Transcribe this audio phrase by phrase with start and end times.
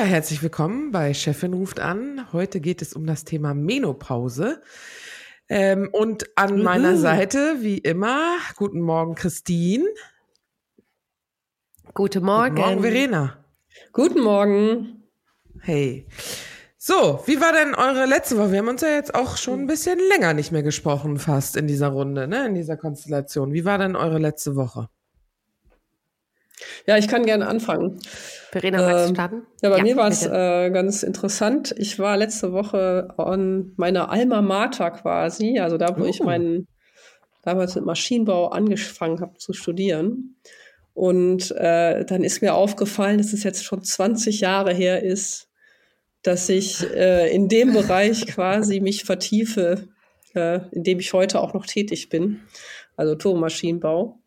[0.00, 2.26] Ja, herzlich willkommen bei Chefin ruft an.
[2.32, 4.62] Heute geht es um das Thema Menopause.
[5.46, 6.62] Ähm, und an mhm.
[6.62, 9.84] meiner Seite, wie immer, guten Morgen, Christine.
[11.92, 12.54] Guten Morgen.
[12.54, 13.44] Guten Morgen, Verena.
[13.92, 15.02] Guten Morgen.
[15.58, 16.06] Hey.
[16.78, 18.52] So, wie war denn eure letzte Woche?
[18.52, 21.66] Wir haben uns ja jetzt auch schon ein bisschen länger nicht mehr gesprochen, fast in
[21.66, 23.52] dieser Runde, ne, in dieser Konstellation.
[23.52, 24.88] Wie war denn eure letzte Woche?
[26.90, 28.00] Ja, ich kann gerne anfangen.
[28.50, 29.42] Verena, magst du ähm, starten?
[29.62, 31.72] Ja, bei ja, mir war es äh, ganz interessant.
[31.78, 36.06] Ich war letzte Woche an meiner Alma Mater quasi, also da, wo oh.
[36.06, 36.66] ich meinen
[37.42, 40.34] damals mit Maschinenbau angefangen habe zu studieren.
[40.92, 45.48] Und äh, dann ist mir aufgefallen, dass es jetzt schon 20 Jahre her ist,
[46.22, 49.86] dass ich äh, in dem Bereich quasi mich vertiefe,
[50.34, 52.40] äh, in dem ich heute auch noch tätig bin,
[52.96, 54.19] also Turmmaschinenbau.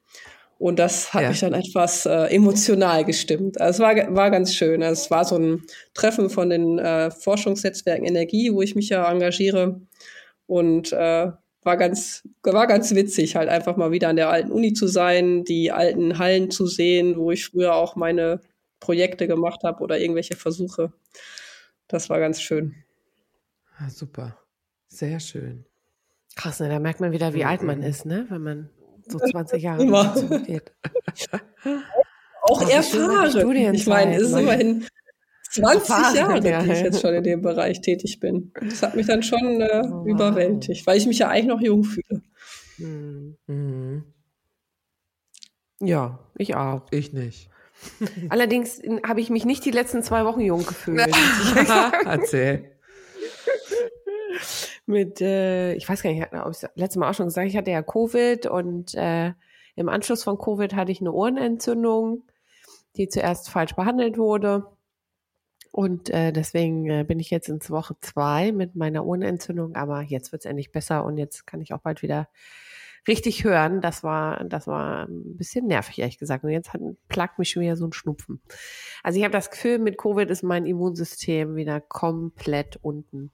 [0.64, 1.30] Und das hat ja.
[1.30, 3.59] mich dann etwas äh, emotional gestimmt.
[3.59, 4.81] Also es war, war ganz schön.
[4.81, 9.11] Also es war so ein Treffen von den äh, Forschungsnetzwerken Energie, wo ich mich ja
[9.11, 9.82] engagiere.
[10.48, 11.32] Und äh,
[11.64, 15.43] war ganz, war ganz witzig, halt einfach mal wieder an der alten Uni zu sein,
[15.43, 18.39] die alten Hallen zu sehen, wo ich früher auch meine
[18.80, 20.93] Projekte gemacht habe oder irgendwelche Versuche.
[21.89, 22.73] Das war ganz schön.
[23.80, 24.38] Ah, super.
[24.88, 25.65] Sehr schön.
[26.38, 26.70] Krass, ne?
[26.70, 28.27] Da merkt man wieder, wie alt man ist, ne?
[28.30, 28.70] Wenn man
[29.08, 30.15] so 20 Jahre Immer.
[30.15, 30.71] zurückgeht.
[32.41, 33.73] Auch erfahren.
[33.73, 34.86] Ich meine, es ist immerhin
[35.52, 36.64] 20 erfahren, Jahre, ja.
[36.64, 38.52] die ich jetzt schon in dem Bereich tätig bin.
[38.59, 40.08] Das hat mich dann schon äh, oh, wow.
[40.08, 42.21] überwältigt, weil ich mich ja eigentlich noch jung fühle.
[42.77, 44.03] Mhm.
[45.80, 46.85] Ja, ich auch.
[46.91, 47.49] Ich nicht.
[48.30, 51.08] Allerdings habe ich mich nicht die letzten zwei Wochen jung gefühlt.
[52.05, 52.73] Erzähl
[54.86, 57.58] mit, äh, ich weiß gar nicht, ob ich das letzte Mal auch schon gesagt, ich
[57.58, 59.33] hatte ja Covid und äh,
[59.76, 62.23] im Anschluss von Covid hatte ich eine Ohrenentzündung,
[62.95, 64.66] die zuerst falsch behandelt wurde.
[65.71, 70.32] Und äh, deswegen äh, bin ich jetzt ins Woche zwei mit meiner Ohrenentzündung, aber jetzt
[70.32, 72.27] wird es endlich besser und jetzt kann ich auch bald wieder
[73.08, 73.82] richtig hören.
[73.82, 76.44] Das war, das war ein bisschen nervig, ehrlich gesagt.
[76.44, 78.42] Und jetzt hat, plagt mich schon wieder so ein Schnupfen.
[79.02, 83.32] Also ich habe das Gefühl, mit Covid ist mein Immunsystem wieder komplett unten.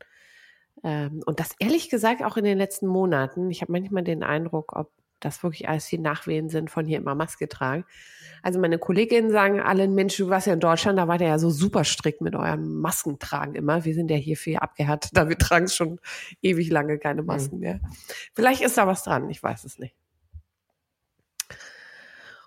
[0.83, 3.49] Ähm, und das ehrlich gesagt auch in den letzten Monaten.
[3.49, 7.15] Ich habe manchmal den Eindruck, ob das wirklich alles die Nachwehen sind von hier immer
[7.15, 7.85] Maske tragen.
[8.41, 11.39] Also meine Kolleginnen sagen alle, Mensch, du warst ja in Deutschland, da war der ja
[11.39, 13.83] so super strikt mit euren Maskentragen immer.
[13.83, 15.99] Wir sind ja hier viel abgehärtet, wir tragen schon
[16.41, 17.61] ewig lange keine Masken mhm.
[17.61, 17.79] mehr.
[18.33, 19.95] Vielleicht ist da was dran, ich weiß es nicht.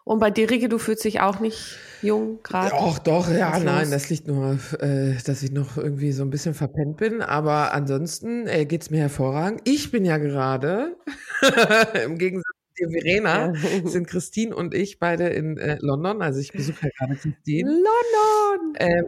[0.04, 2.70] Und bei dir, Rike, du fühlst dich auch nicht jung gerade?
[2.70, 6.54] Doch, doch, ja, nein, das liegt nur, äh, dass ich noch irgendwie so ein bisschen
[6.54, 7.22] verpennt bin.
[7.22, 9.60] Aber ansonsten äh, geht es mir hervorragend.
[9.64, 10.96] Ich bin ja gerade,
[12.04, 13.88] im Gegensatz zu dir, Verena, ja.
[13.88, 16.20] sind Christine und ich beide in äh, London.
[16.20, 17.70] Also ich besuche ja gerade Christine.
[17.70, 18.74] London!
[18.80, 19.06] Ähm,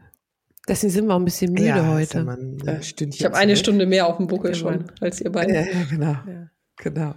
[0.66, 2.18] Deswegen sind wir auch ein bisschen müde ja, heute.
[2.18, 5.54] Ja man, ich habe eine Stunde mehr auf dem Buckel schon als ihr beide.
[5.54, 6.16] Ja, genau.
[6.76, 7.14] Genau.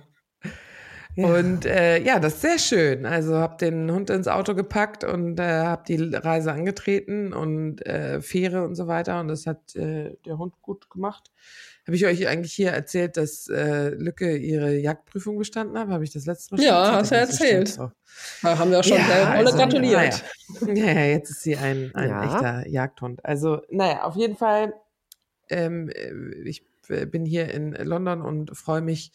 [1.25, 3.05] Und äh, ja, das ist sehr schön.
[3.05, 8.21] Also habe den Hund ins Auto gepackt und äh, habe die Reise angetreten und äh,
[8.21, 9.19] Fähre und so weiter.
[9.19, 11.31] Und das hat äh, der Hund gut gemacht.
[11.87, 15.87] Habe ich euch eigentlich hier erzählt, dass äh, Lücke ihre Jagdprüfung bestanden hat?
[15.87, 17.69] Habe ich das letzte Mal schon Ja, hast du erzählt.
[17.69, 17.91] So.
[18.43, 20.23] Da haben wir auch schon ja, alle also, gratuliert.
[20.61, 20.93] Naja.
[20.93, 22.25] Ja, jetzt ist sie ein, ein ja.
[22.25, 23.25] echter Jagdhund.
[23.25, 24.73] Also, naja, auf jeden Fall,
[25.49, 25.89] ähm,
[26.43, 29.11] ich bin hier in London und freue mich,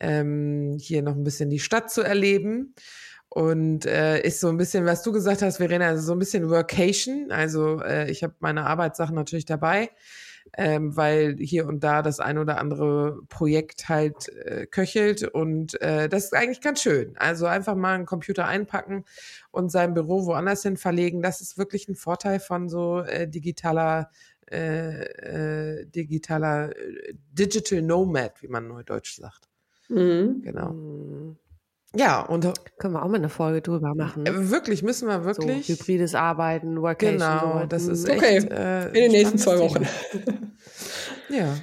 [0.00, 2.74] ähm, hier noch ein bisschen die Stadt zu erleben.
[3.28, 6.48] Und äh, ist so ein bisschen, was du gesagt hast, Verena, also so ein bisschen
[6.48, 7.30] Workation.
[7.30, 9.90] Also äh, ich habe meine Arbeitssachen natürlich dabei,
[10.56, 15.24] ähm, weil hier und da das ein oder andere Projekt halt äh, köchelt.
[15.24, 17.14] Und äh, das ist eigentlich ganz schön.
[17.18, 19.04] Also einfach mal einen Computer einpacken
[19.50, 21.20] und sein Büro woanders hin verlegen.
[21.20, 24.10] Das ist wirklich ein Vorteil von so äh, digitaler
[24.50, 29.48] äh, äh, digitaler äh, Digital Nomad, wie man neudeutsch sagt.
[29.88, 30.42] Mhm.
[30.42, 30.72] Genau.
[30.72, 31.36] Mhm.
[31.94, 32.46] Ja, und
[32.78, 34.26] können wir auch mal eine Folge drüber machen.
[34.26, 35.66] Äh, wirklich, müssen wir wirklich.
[35.66, 37.18] So, hybrides Arbeiten, Workation.
[37.18, 37.66] Genau, so.
[37.66, 38.38] das ist okay.
[38.38, 38.50] echt.
[38.50, 39.86] Äh, In den nächsten zwei Wochen.
[41.30, 41.54] ja.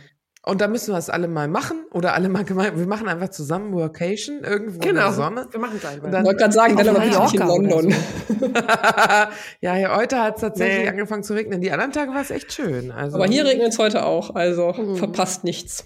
[0.46, 2.78] Und da müssen wir es alle mal machen oder alle mal gemeinsam.
[2.78, 4.90] Wir machen einfach zusammen Workation irgendwo genau.
[4.90, 5.16] in der genau.
[5.16, 5.48] Sonne.
[5.50, 6.08] Wir machen es einfach.
[6.08, 7.92] ich wollte gerade sagen, dann aber richtig in London.
[8.28, 8.48] So.
[9.62, 10.90] ja, hier heute hat es tatsächlich nee.
[10.90, 11.62] angefangen zu regnen.
[11.62, 12.92] Die anderen Tage war es echt schön.
[12.92, 14.36] Also, aber hier regnet es heute auch.
[14.36, 14.98] Also mhm.
[14.98, 15.86] verpasst nichts.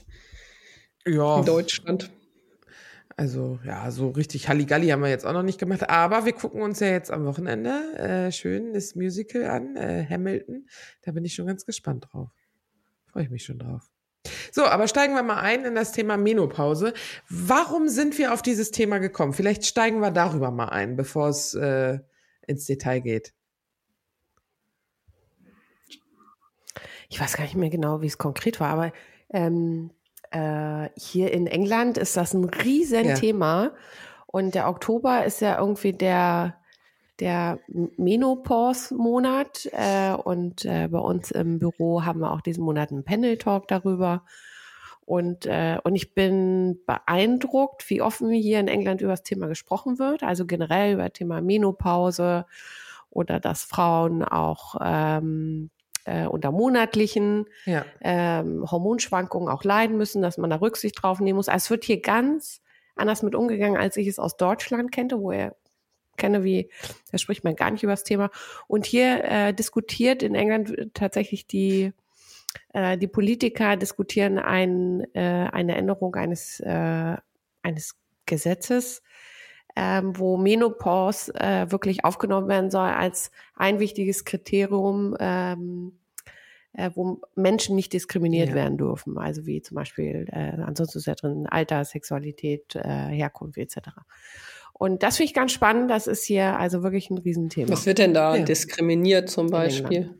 [1.05, 1.37] Ja.
[1.37, 2.09] In Deutschland.
[3.19, 5.89] Also ja, so richtig Halligalli haben wir jetzt auch noch nicht gemacht.
[5.89, 10.67] Aber wir gucken uns ja jetzt am Wochenende äh, schön das Musical an, äh, Hamilton.
[11.01, 12.29] Da bin ich schon ganz gespannt drauf.
[13.07, 13.89] Freue ich mich schon drauf.
[14.51, 16.93] So, aber steigen wir mal ein in das Thema Menopause.
[17.27, 19.33] Warum sind wir auf dieses Thema gekommen?
[19.33, 21.97] Vielleicht steigen wir darüber mal ein, bevor es äh,
[22.45, 23.33] ins Detail geht.
[27.09, 28.91] Ich weiß gar nicht mehr genau, wie es konkret war, aber
[29.31, 29.91] ähm,
[30.31, 33.63] äh, hier in England ist das ein Riesenthema.
[33.63, 33.71] Ja.
[34.27, 36.55] Und der Oktober ist ja irgendwie der
[37.19, 43.03] der Menopause-Monat äh, und äh, bei uns im Büro haben wir auch diesen Monat einen
[43.03, 44.23] Panel-Talk darüber.
[45.05, 49.99] Und, äh, und ich bin beeindruckt, wie offen hier in England über das Thema gesprochen
[49.99, 52.45] wird, also generell über das Thema Menopause
[53.09, 55.71] oder dass Frauen auch ähm,
[56.07, 57.85] äh, unter monatlichen ja.
[58.01, 61.49] ähm, Hormonschwankungen auch leiden müssen, dass man da Rücksicht drauf nehmen muss.
[61.49, 62.61] Also es wird hier ganz
[62.95, 65.55] anders mit umgegangen, als ich es aus Deutschland kannte, wo er
[66.15, 66.71] kenne, wie,
[67.11, 68.31] da spricht man gar nicht über das Thema.
[68.67, 71.93] Und hier äh, diskutiert in England tatsächlich die,
[72.73, 77.17] äh, die Politiker diskutieren ein, äh, eine Änderung eines, äh,
[77.61, 77.95] eines
[78.25, 79.03] Gesetzes,
[79.79, 85.99] ähm, wo Menopause äh, wirklich aufgenommen werden soll als ein wichtiges Kriterium, ähm,
[86.73, 88.55] äh, wo Menschen nicht diskriminiert ja.
[88.55, 89.19] werden dürfen.
[89.19, 93.89] Also wie zum Beispiel, äh, ansonsten ist ja drin Alter, Sexualität, äh, Herkunft etc.
[94.73, 95.91] Und das finde ich ganz spannend.
[95.91, 97.69] Das ist hier also wirklich ein Riesenthema.
[97.69, 98.43] Was wird denn da ja.
[98.43, 100.15] diskriminiert zum Beispiel?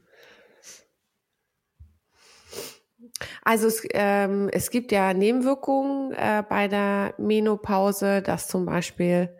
[3.44, 9.36] Also es, ähm, es gibt ja Nebenwirkungen äh, bei der Menopause, dass zum Beispiel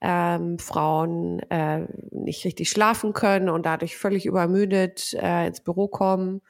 [0.00, 6.40] ähm, Frauen äh, nicht richtig schlafen können und dadurch völlig übermüdet äh, ins Büro kommen.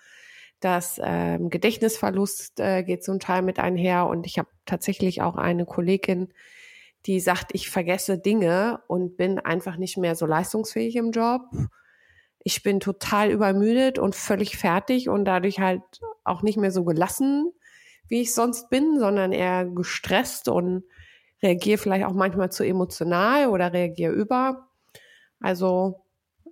[0.61, 5.64] Das ähm, Gedächtnisverlust äh, geht zum Teil mit einher und ich habe tatsächlich auch eine
[5.64, 6.32] Kollegin,
[7.06, 11.43] die sagt, ich vergesse Dinge und bin einfach nicht mehr so leistungsfähig im Job.
[12.44, 15.82] Ich bin total übermüdet und völlig fertig und dadurch halt
[16.25, 17.53] auch nicht mehr so gelassen,
[18.08, 20.85] wie ich sonst bin, sondern eher gestresst und
[21.43, 24.69] reagiere vielleicht auch manchmal zu emotional oder reagiere über.
[25.41, 26.05] Also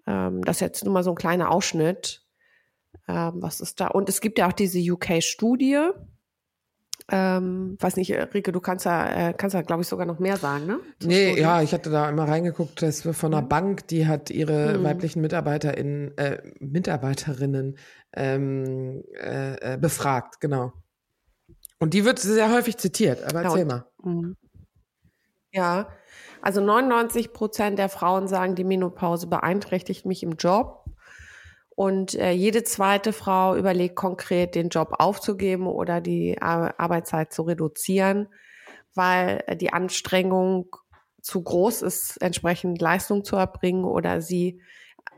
[0.06, 2.24] ähm, das ist jetzt nur mal so ein kleiner Ausschnitt.
[3.06, 3.88] Ähm, was ist da?
[3.88, 5.90] Und es gibt ja auch diese UK-Studie,
[7.10, 10.36] ähm, weiß nicht, Rike, du kannst ja, äh, kannst ja, glaube ich, sogar noch mehr
[10.36, 10.80] sagen, ne?
[11.00, 11.46] Zum nee, Studium.
[11.46, 13.48] ja, ich hatte da immer reingeguckt, das war von einer mhm.
[13.48, 14.84] Bank, die hat ihre mhm.
[14.84, 17.78] weiblichen MitarbeiterInnen, äh, Mitarbeiterinnen
[18.12, 20.72] ähm, äh, äh, befragt, genau.
[21.78, 24.34] Und die wird sehr häufig zitiert, aber erzähl ja, und, mal.
[25.52, 25.88] Ja,
[26.42, 30.84] also 99 Prozent der Frauen sagen, die Menopause beeinträchtigt mich im Job.
[31.70, 37.42] Und äh, jede zweite Frau überlegt konkret, den Job aufzugeben oder die Ar Arbeitszeit zu
[37.42, 38.28] reduzieren,
[38.94, 40.74] weil äh, die Anstrengung
[41.22, 44.60] zu groß ist, entsprechend Leistung zu erbringen oder sie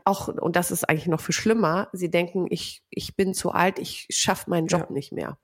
[0.05, 3.79] auch, und das ist eigentlich noch viel schlimmer, sie denken, ich, ich bin zu alt,
[3.79, 4.93] ich schaffe meinen Job ja.
[4.93, 5.37] nicht mehr.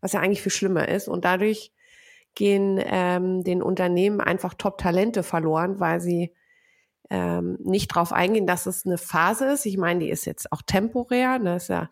[0.00, 1.08] Was ja eigentlich viel schlimmer ist.
[1.08, 1.72] Und dadurch
[2.34, 6.34] gehen ähm, den Unternehmen einfach Top-Talente verloren, weil sie
[7.10, 9.66] ähm, nicht drauf eingehen, dass es eine Phase ist.
[9.66, 11.56] Ich meine, die ist jetzt auch temporär, ne?
[11.56, 11.90] ist ja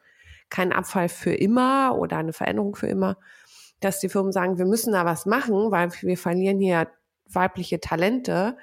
[0.48, 3.18] kein Abfall für immer oder eine Veränderung für immer,
[3.80, 6.88] dass die Firmen sagen, wir müssen da was machen, weil wir verlieren hier
[7.26, 8.56] weibliche Talente,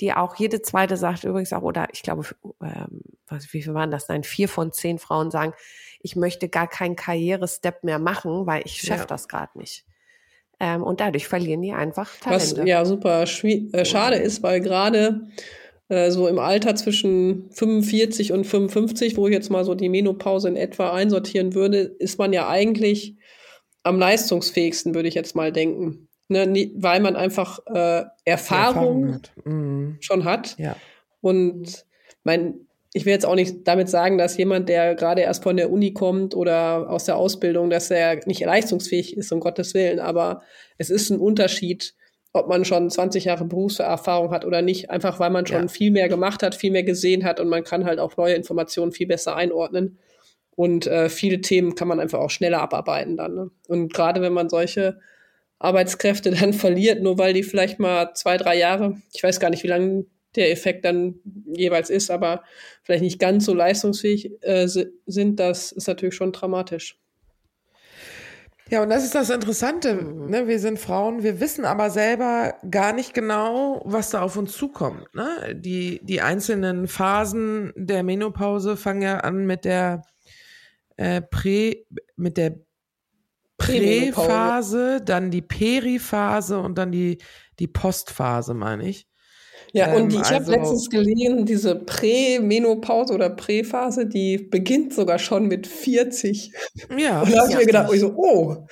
[0.00, 2.26] die auch jede zweite sagt übrigens auch, oder ich glaube,
[2.62, 4.08] ähm, was, wie viel waren das?
[4.08, 5.52] Nein, vier von zehn Frauen sagen,
[6.00, 9.06] ich möchte gar keinen Karrierestep mehr machen, weil ich schaffe ja.
[9.06, 9.84] das gerade nicht.
[10.60, 12.58] Ähm, und dadurch verlieren die einfach Talente.
[12.58, 15.28] Was ja super äh, schade ist, weil gerade
[15.88, 20.48] äh, so im Alter zwischen 45 und 55, wo ich jetzt mal so die Menopause
[20.48, 23.16] in etwa einsortieren würde, ist man ja eigentlich
[23.82, 26.08] am leistungsfähigsten, würde ich jetzt mal denken.
[26.28, 29.32] Ne, weil man einfach äh, Erfahrung, Erfahrung hat.
[29.44, 29.98] Mhm.
[30.00, 30.56] schon hat.
[30.58, 30.74] Ja.
[31.20, 31.84] Und
[32.22, 32.63] mein,
[32.96, 35.92] ich will jetzt auch nicht damit sagen, dass jemand, der gerade erst von der Uni
[35.92, 39.98] kommt oder aus der Ausbildung, dass er nicht leistungsfähig ist, um Gottes Willen.
[39.98, 40.42] Aber
[40.78, 41.94] es ist ein Unterschied,
[42.32, 45.68] ob man schon 20 Jahre Berufserfahrung hat oder nicht, einfach weil man schon ja.
[45.68, 48.92] viel mehr gemacht hat, viel mehr gesehen hat und man kann halt auch neue Informationen
[48.92, 49.98] viel besser einordnen.
[50.54, 53.34] Und äh, viele Themen kann man einfach auch schneller abarbeiten dann.
[53.34, 53.50] Ne?
[53.66, 55.00] Und gerade wenn man solche
[55.58, 59.64] Arbeitskräfte dann verliert, nur weil die vielleicht mal zwei, drei Jahre, ich weiß gar nicht,
[59.64, 62.42] wie lange der Effekt dann jeweils ist, aber
[62.82, 66.98] vielleicht nicht ganz so leistungsfähig äh, sind, das ist natürlich schon dramatisch.
[68.70, 69.94] Ja, und das ist das Interessante.
[69.94, 70.48] Ne?
[70.48, 75.14] Wir sind Frauen, wir wissen aber selber gar nicht genau, was da auf uns zukommt.
[75.14, 75.54] Ne?
[75.54, 80.02] Die, die einzelnen Phasen der Menopause fangen ja an mit der
[80.96, 81.84] äh, Prä,
[82.16, 82.58] mit der
[83.58, 87.18] Präphase, dann die Periphase und dann die,
[87.58, 89.06] die Postphase, meine ich.
[89.74, 95.18] Ja, und ähm, ich also, habe letztens gelesen, diese Prämenopause oder Präphase, die beginnt sogar
[95.18, 96.52] schon mit 40.
[96.96, 97.22] Ja.
[97.22, 98.68] Und da habe ich mir gedacht, ich so, oh,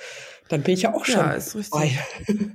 [0.47, 1.99] dann bin ich ja auch schon ja, ist richtig.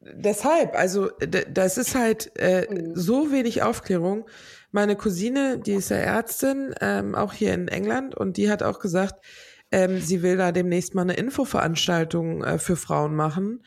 [0.00, 1.10] Deshalb, also
[1.52, 2.92] das ist halt äh, mhm.
[2.94, 4.24] so wenig Aufklärung.
[4.72, 8.78] Meine Cousine, die ist ja Ärztin, ähm, auch hier in England, und die hat auch
[8.78, 9.22] gesagt,
[9.70, 13.60] ähm, sie will da demnächst mal eine Infoveranstaltung äh, für Frauen machen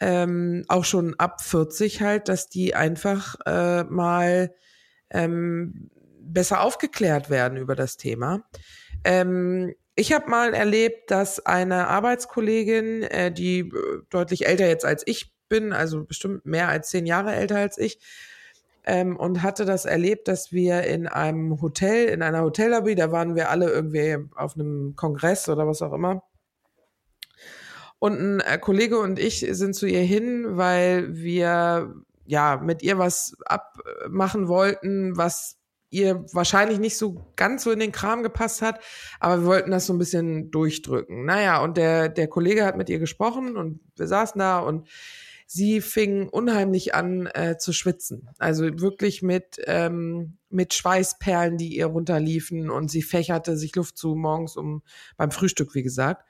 [0.00, 4.54] ähm, auch schon ab 40 halt, dass die einfach äh, mal
[5.10, 8.42] ähm, besser aufgeklärt werden über das Thema.
[9.04, 13.72] Ähm, ich habe mal erlebt, dass eine Arbeitskollegin, äh, die äh,
[14.10, 17.98] deutlich älter jetzt als ich bin, also bestimmt mehr als zehn Jahre älter als ich,
[18.84, 23.34] ähm, und hatte das erlebt, dass wir in einem Hotel, in einer Hotellobby, da waren
[23.34, 26.22] wir alle irgendwie auf einem Kongress oder was auch immer,
[27.98, 31.94] und ein äh, Kollege und ich sind zu ihr hin, weil wir
[32.26, 35.58] ja mit ihr was abmachen wollten, was
[35.90, 38.80] ihr wahrscheinlich nicht so ganz so in den Kram gepasst hat,
[39.20, 41.24] aber wir wollten das so ein bisschen durchdrücken.
[41.24, 44.88] Naja, und der, der Kollege hat mit ihr gesprochen und wir saßen da und
[45.46, 48.28] sie fing unheimlich an äh, zu schwitzen.
[48.38, 54.16] Also wirklich mit, ähm, mit Schweißperlen, die ihr runterliefen und sie fächerte sich Luft zu
[54.16, 54.82] morgens um
[55.16, 56.24] beim Frühstück, wie gesagt.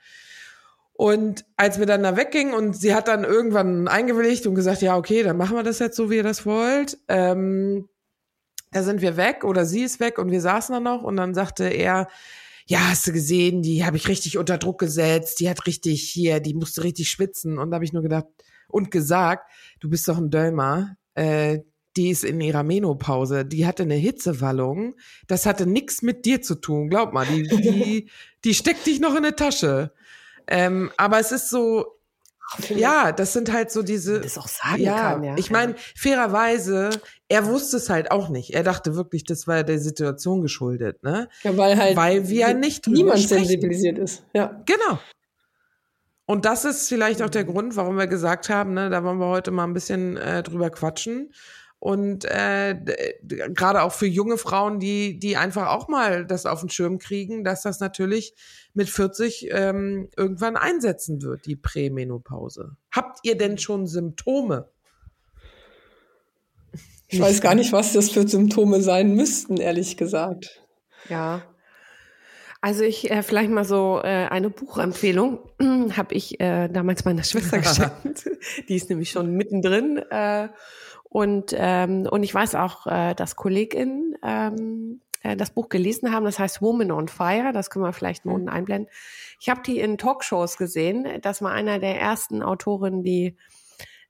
[0.96, 4.96] Und als wir dann da weggingen und sie hat dann irgendwann eingewilligt und gesagt, ja,
[4.96, 6.98] okay, dann machen wir das jetzt so, wie ihr das wollt.
[7.08, 7.88] Ähm,
[8.72, 11.34] da sind wir weg oder sie ist weg und wir saßen dann noch und dann
[11.34, 12.08] sagte er,
[12.66, 16.40] ja, hast du gesehen, die habe ich richtig unter Druck gesetzt, die hat richtig hier,
[16.40, 17.58] die musste richtig schwitzen.
[17.58, 18.26] Und da habe ich nur gedacht
[18.68, 19.50] und gesagt,
[19.80, 21.60] du bist doch ein Dölmer, äh,
[21.96, 24.96] die ist in ihrer Menopause, die hatte eine Hitzewallung,
[25.28, 28.10] das hatte nichts mit dir zu tun, glaub mal, die, die,
[28.44, 29.92] die steckt dich noch in eine Tasche.
[30.48, 31.96] Ähm, aber es ist so,
[32.68, 34.20] ja, das sind halt so diese.
[34.20, 35.34] Das auch sagen ja, kann, ja.
[35.36, 36.90] Ich meine, fairerweise,
[37.28, 38.54] er wusste es halt auch nicht.
[38.54, 41.28] Er dachte wirklich, das war der Situation geschuldet, ne?
[41.42, 41.96] Ja, weil halt.
[41.96, 43.44] Weil wir nicht niemand sprechen.
[43.44, 44.24] sensibilisiert ist.
[44.32, 44.62] Ja.
[44.64, 44.98] Genau.
[46.24, 49.28] Und das ist vielleicht auch der Grund, warum wir gesagt haben, ne, da wollen wir
[49.28, 51.32] heute mal ein bisschen äh, drüber quatschen.
[51.86, 52.74] Und äh,
[53.22, 57.44] gerade auch für junge Frauen, die, die einfach auch mal das auf den Schirm kriegen,
[57.44, 58.34] dass das natürlich
[58.74, 62.76] mit 40 ähm, irgendwann einsetzen wird, die Prämenopause.
[62.90, 64.68] Habt ihr denn schon Symptome?
[67.06, 70.60] Ich weiß gar nicht, was das für Symptome sein müssten, ehrlich gesagt.
[71.08, 71.44] Ja.
[72.60, 75.38] Also ich äh, vielleicht mal so äh, eine Buchempfehlung
[75.96, 78.28] habe ich äh, damals meiner Schwester geschenkt.
[78.68, 79.98] Die ist nämlich schon mittendrin.
[80.10, 80.48] Äh,
[81.08, 86.24] und ähm, und ich weiß auch, äh, dass KollegInnen ähm, äh, das Buch gelesen haben.
[86.24, 87.52] Das heißt Woman on Fire.
[87.52, 88.90] Das können wir vielleicht mal unten einblenden.
[89.40, 91.20] Ich habe die in Talkshows gesehen.
[91.22, 93.36] Das war einer der ersten Autorinnen, die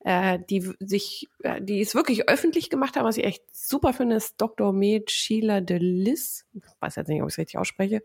[0.05, 4.17] äh, die sich, äh, die es wirklich öffentlich gemacht haben, was ich echt super finde,
[4.17, 4.73] ist Dr.
[4.73, 6.47] Med Sheila de Lis.
[6.55, 8.03] Ich weiß jetzt nicht, ob ich es richtig ausspreche.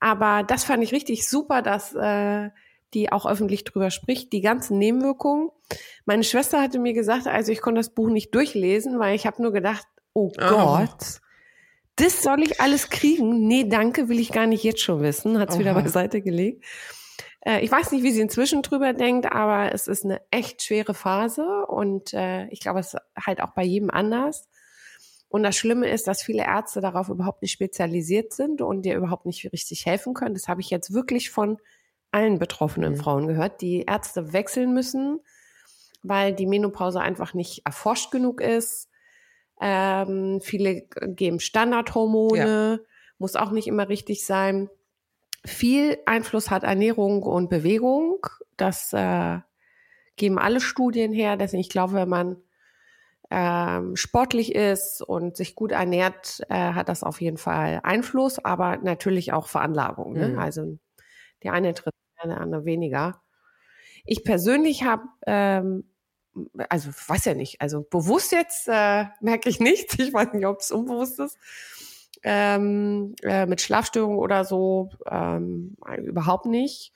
[0.00, 2.50] Aber das fand ich richtig super, dass äh,
[2.94, 5.50] die auch öffentlich drüber spricht, die ganzen Nebenwirkungen.
[6.04, 9.42] Meine Schwester hatte mir gesagt, also ich konnte das Buch nicht durchlesen, weil ich habe
[9.42, 10.48] nur gedacht, oh, oh.
[10.48, 11.20] Gott,
[11.96, 13.46] das soll ich alles kriegen?
[13.46, 15.38] Nee, danke, will ich gar nicht jetzt schon wissen.
[15.38, 15.60] Hat's Oha.
[15.60, 16.64] wieder beiseite gelegt.
[17.40, 20.94] Äh, ich weiß nicht, wie sie inzwischen drüber denkt, aber es ist eine echt schwere
[20.94, 24.48] Phase und äh, ich glaube, es ist halt auch bei jedem anders.
[25.28, 29.26] Und das Schlimme ist, dass viele Ärzte darauf überhaupt nicht spezialisiert sind und dir überhaupt
[29.26, 30.34] nicht richtig helfen können.
[30.34, 31.58] Das habe ich jetzt wirklich von
[32.14, 32.96] allen betroffenen mhm.
[32.96, 35.20] Frauen gehört, die Ärzte wechseln müssen,
[36.02, 38.88] weil die Menopause einfach nicht erforscht genug ist
[39.60, 42.86] ähm, viele geben Standardhormone, ja.
[43.18, 44.68] muss auch nicht immer richtig sein.
[45.44, 48.26] Viel Einfluss hat Ernährung und Bewegung.
[48.56, 49.38] Das äh,
[50.16, 51.36] geben alle Studien her.
[51.36, 52.36] Deswegen, ich glaube, wenn man
[53.30, 58.78] ähm, sportlich ist und sich gut ernährt, äh, hat das auf jeden Fall Einfluss, aber
[58.78, 60.14] natürlich auch Veranlagung.
[60.14, 60.28] Ne?
[60.30, 60.38] Mhm.
[60.38, 60.78] Also
[61.42, 61.96] die eine trifft,
[62.30, 63.22] der andere weniger.
[64.04, 65.84] Ich persönlich habe ähm,
[66.68, 69.98] also weiß ja nicht, also bewusst jetzt äh, merke ich nichts.
[69.98, 71.38] Ich weiß nicht, ob es unbewusst ist.
[72.24, 76.92] ähm, äh, mit Schlafstörungen oder so ähm, überhaupt nicht.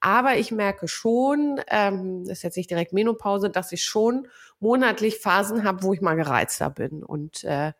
[0.00, 4.28] Aber ich merke schon, ähm, das ist jetzt nicht direkt Menopause, dass ich schon
[4.60, 7.02] monatlich Phasen habe, wo ich mal gereizter bin.
[7.02, 7.72] Und äh,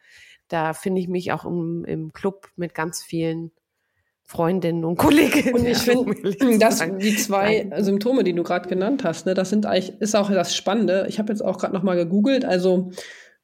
[0.49, 3.53] da finde ich mich auch im, im Club mit ganz vielen
[4.31, 5.57] Freundinnen und Kolleginnen.
[5.57, 9.67] Und ich finde, dass die zwei Symptome, die du gerade genannt hast, ne, das sind
[9.67, 11.07] eigentlich, ist auch das Spannende.
[11.09, 12.45] Ich habe jetzt auch gerade nochmal gegoogelt.
[12.45, 12.93] Also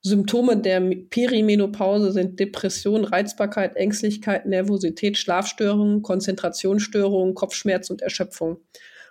[0.02, 8.58] Symptome der Perimenopause sind Depression, Reizbarkeit, Ängstlichkeit, Nervosität, Schlafstörungen, Konzentrationsstörungen, Kopfschmerz und Erschöpfung.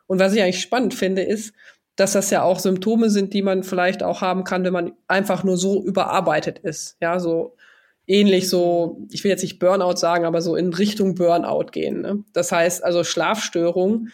[0.08, 1.54] Und was ich eigentlich spannend finde, ist,
[1.98, 5.44] dass das ja auch Symptome sind, die man vielleicht auch haben kann, wenn man einfach
[5.44, 6.96] nur so überarbeitet ist.
[7.02, 7.58] Ja, so
[8.08, 12.02] ähnlich so, ich will jetzt nicht Burnout sagen, aber so in Richtung Burnout gehen.
[12.02, 12.24] Ne?
[12.34, 14.10] Das heißt also Schlafstörung.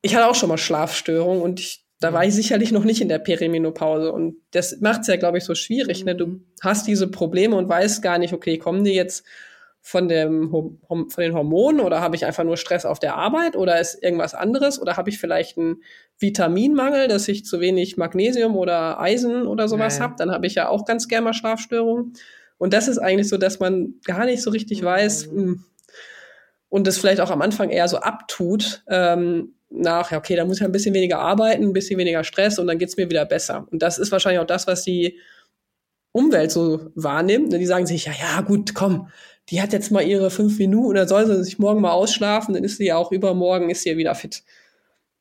[0.00, 3.08] Ich hatte auch schon mal Schlafstörung und ich da war ich sicherlich noch nicht in
[3.08, 4.12] der Perimenopause.
[4.12, 6.04] Und das macht es ja, glaube ich, so schwierig.
[6.04, 6.16] Ne?
[6.16, 9.24] Du hast diese Probleme und weißt gar nicht, okay, kommen die jetzt
[9.80, 10.50] von, dem,
[10.88, 14.34] von den Hormonen oder habe ich einfach nur Stress auf der Arbeit oder ist irgendwas
[14.34, 15.82] anderes oder habe ich vielleicht einen
[16.18, 20.54] Vitaminmangel, dass ich zu wenig Magnesium oder Eisen oder sowas ja, habe, dann habe ich
[20.54, 22.14] ja auch ganz gerne mal Schlafstörungen.
[22.62, 25.64] Und das ist eigentlich so, dass man gar nicht so richtig weiß mh, hm,
[26.68, 30.58] und das vielleicht auch am Anfang eher so abtut, ähm, nach, ja, okay, da muss
[30.58, 33.66] ich ein bisschen weniger arbeiten, ein bisschen weniger Stress und dann geht's mir wieder besser.
[33.72, 35.18] Und das ist wahrscheinlich auch das, was die
[36.12, 37.52] Umwelt so wahrnimmt.
[37.52, 39.08] Die sagen sich, ja, ja, gut, komm,
[39.48, 42.62] die hat jetzt mal ihre fünf Minuten, oder soll sie sich morgen mal ausschlafen, dann
[42.62, 44.44] ist sie ja auch übermorgen, ist sie ja wieder fit.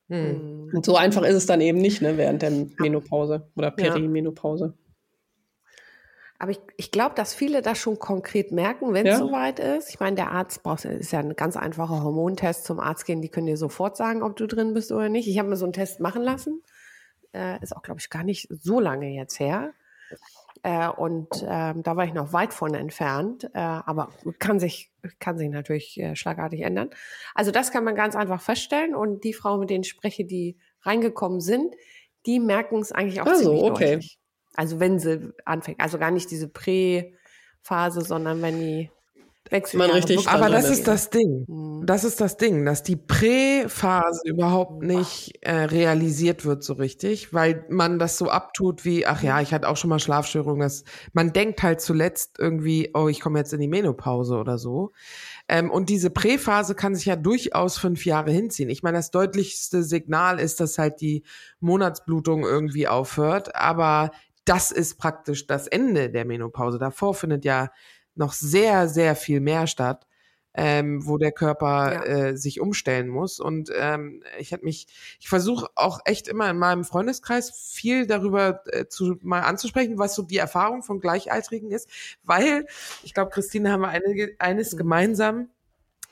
[0.09, 0.69] Hm.
[0.75, 4.75] Und so einfach ist es dann eben nicht, ne, während der Menopause oder Perimenopause.
[6.41, 9.19] Aber ich, ich glaube, dass viele das schon konkret merken, wenn es ja.
[9.19, 9.91] soweit ist.
[9.91, 13.21] Ich meine, der Arzt braucht, ist ja ein ganz einfacher Hormontest zum Arzt gehen.
[13.21, 15.27] Die können dir sofort sagen, ob du drin bist oder nicht.
[15.27, 16.63] Ich habe mir so einen Test machen lassen.
[17.31, 19.73] Äh, ist auch, glaube ich, gar nicht so lange jetzt her.
[20.63, 23.43] Äh, und ähm, da war ich noch weit von entfernt.
[23.53, 26.89] Äh, aber kann sich, kann sich natürlich äh, schlagartig ändern.
[27.35, 28.95] Also das kann man ganz einfach feststellen.
[28.95, 31.75] Und die Frauen, mit denen ich spreche, die reingekommen sind,
[32.25, 33.91] die merken es eigentlich auch also, ziemlich okay.
[33.91, 34.20] deutlich.
[34.55, 38.89] Also wenn sie anfängt, also gar nicht diese Prä-Phase, sondern wenn die
[39.73, 41.45] man richtig aber das ist das Ding.
[41.47, 41.85] Mhm.
[41.85, 47.65] Das ist das Ding, dass die Prä-Phase überhaupt nicht äh, realisiert wird so richtig, weil
[47.69, 50.61] man das so abtut wie, ach ja, ich hatte auch schon mal Schlafstörungen.
[50.61, 54.91] Das, man denkt halt zuletzt irgendwie, oh, ich komme jetzt in die Menopause oder so.
[55.49, 58.69] Ähm, und diese Präphase kann sich ja durchaus fünf Jahre hinziehen.
[58.69, 61.23] Ich meine, das deutlichste Signal ist, dass halt die
[61.59, 63.53] Monatsblutung irgendwie aufhört.
[63.55, 64.11] Aber
[64.45, 66.79] das ist praktisch das Ende der Menopause.
[66.79, 67.71] Davor findet ja
[68.15, 70.07] noch sehr, sehr viel mehr statt,
[70.53, 72.03] ähm, wo der Körper ja.
[72.03, 73.39] äh, sich umstellen muss.
[73.39, 74.87] Und ähm, ich habe mich,
[75.19, 80.15] ich versuche auch echt immer in meinem Freundeskreis viel darüber äh, zu mal anzusprechen, was
[80.15, 81.89] so die Erfahrung von Gleichaltrigen ist,
[82.23, 82.65] weil
[83.03, 84.77] ich glaube, Christine haben wir eine, eines mhm.
[84.77, 85.49] gemeinsam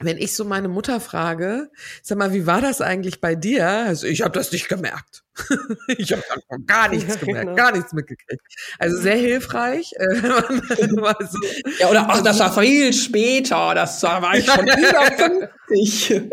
[0.02, 1.70] wenn ich so meine Mutter frage,
[2.02, 3.68] sag mal, wie war das eigentlich bei dir?
[3.68, 5.24] Also ich habe das nicht gemerkt.
[5.98, 6.24] ich habe
[6.66, 7.56] gar nichts ja, gemerkt, genau.
[7.56, 8.42] gar nichts mitgekriegt.
[8.78, 9.94] Also sehr hilfreich.
[10.00, 11.40] Äh, so.
[11.80, 16.24] Ja, oder ach, das war viel später, das war ich schon über 50.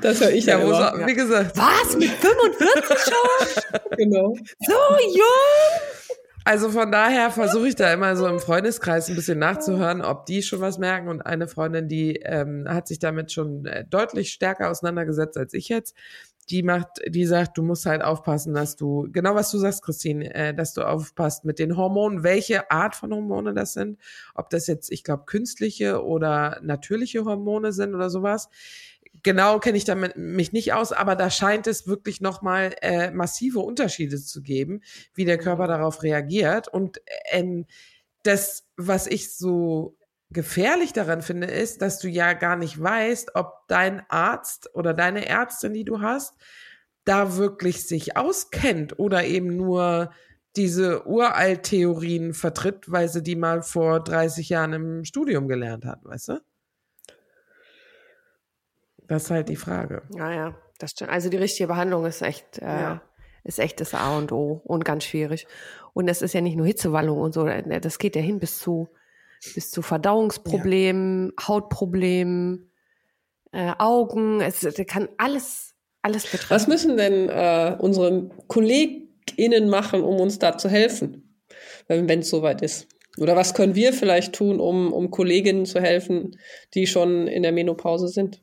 [0.00, 0.92] Das höre ich ja, immer.
[0.92, 1.56] So, wie gesagt.
[1.56, 1.96] Was?
[1.96, 3.96] Mit 45 schon?
[3.96, 4.34] genau.
[4.60, 4.74] So
[5.06, 6.18] jung?
[6.48, 10.42] Also von daher versuche ich da immer so im Freundeskreis ein bisschen nachzuhören, ob die
[10.42, 11.08] schon was merken.
[11.08, 15.68] Und eine Freundin, die ähm, hat sich damit schon äh, deutlich stärker auseinandergesetzt als ich
[15.68, 15.94] jetzt.
[16.48, 20.34] Die macht, die sagt, du musst halt aufpassen, dass du, genau was du sagst, Christine,
[20.34, 23.98] äh, dass du aufpasst mit den Hormonen, welche Art von Hormone das sind,
[24.34, 28.48] ob das jetzt, ich glaube, künstliche oder natürliche Hormone sind oder sowas
[29.22, 33.60] genau kenne ich damit mich nicht aus, aber da scheint es wirklich nochmal äh, massive
[33.60, 34.82] Unterschiede zu geben,
[35.14, 35.68] wie der Körper mhm.
[35.68, 36.68] darauf reagiert.
[36.68, 37.00] Und
[37.30, 37.66] ähm,
[38.22, 39.96] das, was ich so
[40.30, 45.26] gefährlich daran finde, ist, dass du ja gar nicht weißt, ob dein Arzt oder deine
[45.26, 46.34] Ärztin, die du hast,
[47.04, 50.10] da wirklich sich auskennt oder eben nur
[50.56, 56.28] diese Uralt-Theorien vertritt, weil sie die mal vor 30 Jahren im Studium gelernt hat, weißt
[56.28, 56.40] du?
[59.08, 60.02] Das ist halt die Frage.
[60.14, 61.10] Ja, ja, das stimmt.
[61.10, 63.02] Also die richtige Behandlung ist echt, äh, ja.
[63.42, 65.46] ist echt das A und O und ganz schwierig.
[65.94, 68.58] Und es ist ja nicht nur Hitzewallung und so, äh, das geht ja hin bis
[68.58, 68.88] zu,
[69.54, 71.48] bis zu Verdauungsproblemen, ja.
[71.48, 72.70] Hautproblemen,
[73.52, 74.42] äh, Augen.
[74.42, 76.50] Es kann alles, alles betreffen.
[76.50, 81.40] Was müssen denn äh, unsere KollegInnen machen, um uns da zu helfen,
[81.88, 82.88] wenn es soweit ist?
[83.18, 86.38] Oder was können wir vielleicht tun, um, um Kolleginnen zu helfen,
[86.74, 88.42] die schon in der Menopause sind?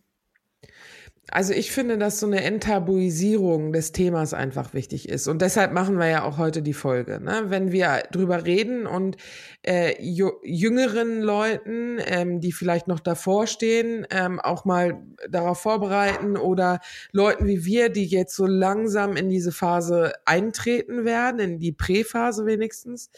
[1.31, 5.27] Also ich finde, dass so eine Enttabuisierung des Themas einfach wichtig ist.
[5.27, 7.19] Und deshalb machen wir ja auch heute die Folge.
[7.19, 7.45] Ne?
[7.47, 9.17] Wenn wir drüber reden und
[9.63, 16.79] äh, jüngeren Leuten, ähm, die vielleicht noch davor stehen, ähm, auch mal darauf vorbereiten oder
[17.11, 22.45] Leuten wie wir, die jetzt so langsam in diese Phase eintreten werden, in die Präphase
[22.45, 23.09] wenigstens,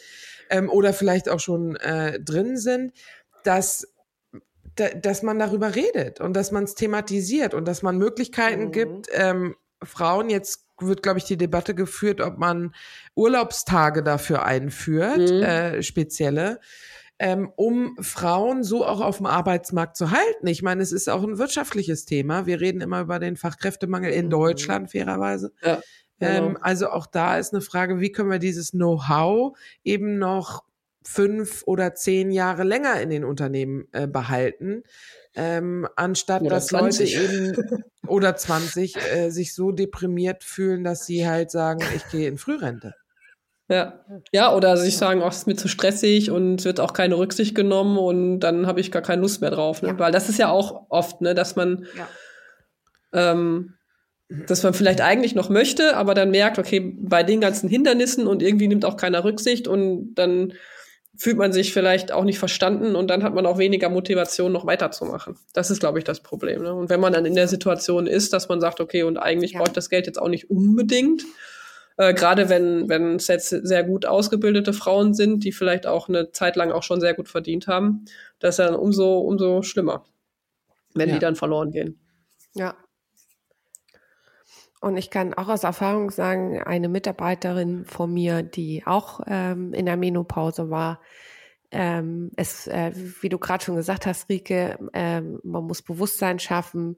[0.48, 2.92] ähm, oder vielleicht auch schon äh, drin sind,
[3.44, 3.86] dass
[4.80, 8.72] dass man darüber redet und dass man es thematisiert und dass man Möglichkeiten mhm.
[8.72, 12.74] gibt, ähm, Frauen, jetzt wird, glaube ich, die Debatte geführt, ob man
[13.14, 15.42] Urlaubstage dafür einführt, mhm.
[15.42, 16.60] äh, spezielle,
[17.18, 20.46] ähm, um Frauen so auch auf dem Arbeitsmarkt zu halten.
[20.46, 22.46] Ich meine, es ist auch ein wirtschaftliches Thema.
[22.46, 24.30] Wir reden immer über den Fachkräftemangel in mhm.
[24.30, 25.52] Deutschland, fairerweise.
[25.62, 25.80] Ja,
[26.20, 26.46] genau.
[26.46, 30.62] ähm, also auch da ist eine Frage, wie können wir dieses Know-how eben noch
[31.04, 34.82] fünf oder zehn Jahre länger in den Unternehmen äh, behalten,
[35.34, 37.14] ähm, anstatt oder dass 20.
[37.14, 42.28] Leute eben oder 20 äh, sich so deprimiert fühlen, dass sie halt sagen, ich gehe
[42.28, 42.94] in Frührente.
[43.70, 44.04] Ja.
[44.32, 47.18] Ja, oder sich sagen, ach, es ist mir zu stressig und es wird auch keine
[47.18, 49.82] Rücksicht genommen und dann habe ich gar keine Lust mehr drauf.
[49.82, 49.88] Ne?
[49.88, 49.98] Ja.
[49.98, 52.08] Weil das ist ja auch oft, ne, dass man ja.
[53.12, 53.74] ähm,
[54.46, 58.42] dass man vielleicht eigentlich noch möchte, aber dann merkt, okay, bei den ganzen Hindernissen und
[58.42, 60.52] irgendwie nimmt auch keiner Rücksicht und dann
[61.18, 64.66] fühlt man sich vielleicht auch nicht verstanden und dann hat man auch weniger Motivation, noch
[64.66, 65.36] weiterzumachen.
[65.52, 66.62] Das ist, glaube ich, das Problem.
[66.62, 66.72] Ne?
[66.72, 69.58] Und wenn man dann in der Situation ist, dass man sagt, okay, und eigentlich ja.
[69.58, 71.24] braucht das Geld jetzt auch nicht unbedingt,
[71.96, 76.30] äh, gerade wenn wenn es jetzt sehr gut ausgebildete Frauen sind, die vielleicht auch eine
[76.30, 78.04] Zeit lang auch schon sehr gut verdient haben,
[78.38, 80.04] das ist dann umso umso schlimmer,
[80.94, 81.16] wenn ja.
[81.16, 81.98] die dann verloren gehen.
[82.54, 82.76] Ja,
[84.80, 89.86] und ich kann auch aus Erfahrung sagen, eine Mitarbeiterin von mir, die auch ähm, in
[89.86, 91.00] der Menopause war,
[91.70, 96.96] ähm, es, äh, wie du gerade schon gesagt hast, Rike, ähm, man muss Bewusstsein schaffen,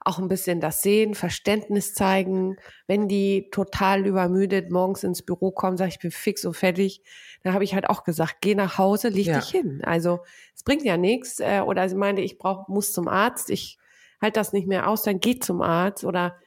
[0.00, 2.56] auch ein bisschen das Sehen, Verständnis zeigen.
[2.86, 7.02] Wenn die total übermüdet morgens ins Büro kommen, sage ich, bin fix und fertig,
[7.42, 9.40] dann habe ich halt auch gesagt, geh nach Hause, leg ja.
[9.40, 9.82] dich hin.
[9.84, 10.20] Also
[10.54, 11.40] es bringt ja nichts.
[11.40, 13.78] Äh, oder sie meinte, ich brauch, muss zum Arzt, ich
[14.22, 16.38] halte das nicht mehr aus, dann geh zum Arzt oder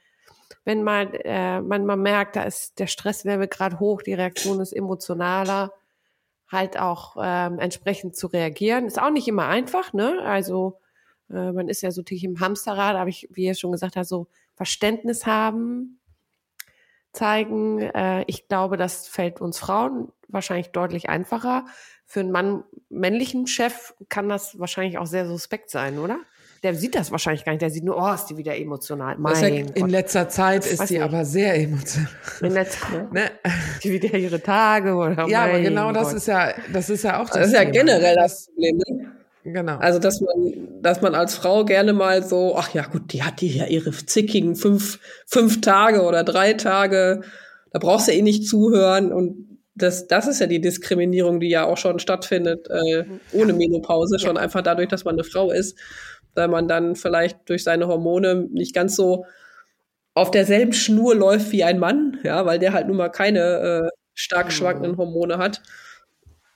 [0.64, 4.72] wenn mal, äh, man mal merkt, da ist der Stresslevel gerade hoch, die Reaktion ist
[4.72, 5.72] emotionaler,
[6.48, 8.86] halt auch ähm, entsprechend zu reagieren.
[8.86, 10.20] Ist auch nicht immer einfach, ne?
[10.22, 10.78] Also
[11.30, 14.06] äh, man ist ja so tief im Hamsterrad, aber ich, wie ihr schon gesagt habt,
[14.06, 16.00] so Verständnis haben,
[17.12, 17.80] zeigen.
[17.80, 21.64] Äh, ich glaube, das fällt uns Frauen wahrscheinlich deutlich einfacher.
[22.04, 26.18] Für einen Mann, männlichen Chef kann das wahrscheinlich auch sehr suspekt sein, oder?
[26.62, 27.62] Der sieht das wahrscheinlich gar nicht.
[27.62, 29.16] Der sieht nur, oh, ist die wieder emotional.
[29.18, 32.10] Mein ja, in letzter Zeit ist sie aber sehr emotional.
[32.42, 33.08] In letzter, ne?
[33.12, 33.30] ne?
[33.82, 37.28] Die wieder ihre Tage oder Ja, aber genau das ist ja, das ist ja auch
[37.28, 37.38] das.
[37.38, 38.76] Das ist ja generell das Problem.
[38.76, 39.12] Ne?
[39.42, 39.78] Genau.
[39.78, 43.40] Also, dass man, dass man als Frau gerne mal so, ach ja, gut, die hat
[43.40, 47.22] die ja ihre zickigen fünf, fünf Tage oder drei Tage.
[47.72, 51.64] Da brauchst du eh nicht zuhören und das, das ist ja die Diskriminierung, die ja
[51.64, 54.42] auch schon stattfindet, äh, ohne Menopause, schon ja.
[54.42, 55.78] einfach dadurch, dass man eine Frau ist
[56.34, 59.26] weil man dann vielleicht durch seine Hormone nicht ganz so
[60.14, 63.88] auf derselben Schnur läuft wie ein Mann, ja, weil der halt nun mal keine äh,
[64.14, 64.50] stark mhm.
[64.50, 65.62] schwankenden Hormone hat.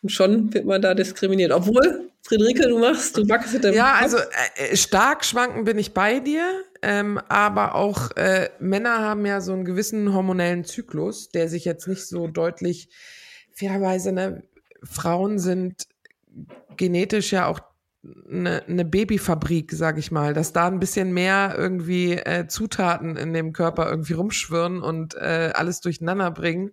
[0.02, 1.50] Und schon wird man da diskriminiert.
[1.50, 4.02] Obwohl, Friederike, du machst, du wachst mit dem Ja, Kopf.
[4.02, 4.16] also
[4.56, 6.44] äh, stark schwanken bin ich bei dir,
[6.82, 11.88] ähm, aber auch äh, Männer haben ja so einen gewissen hormonellen Zyklus, der sich jetzt
[11.88, 12.88] nicht so deutlich,
[13.52, 14.42] fairerweise, ne,
[14.82, 15.84] Frauen sind
[16.76, 17.60] genetisch ja auch
[18.30, 23.32] eine, eine Babyfabrik, sag ich mal, dass da ein bisschen mehr irgendwie äh, Zutaten in
[23.32, 26.72] dem Körper irgendwie rumschwirren und äh, alles durcheinander bringen,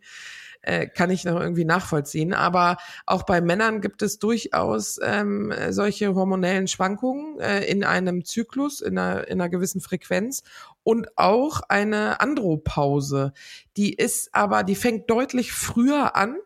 [0.61, 2.33] äh, kann ich noch irgendwie nachvollziehen.
[2.33, 8.81] Aber auch bei Männern gibt es durchaus ähm, solche hormonellen Schwankungen äh, in einem Zyklus,
[8.81, 10.43] in einer, in einer gewissen Frequenz
[10.83, 13.33] und auch eine Andropause.
[13.77, 16.37] Die ist aber, die fängt deutlich früher an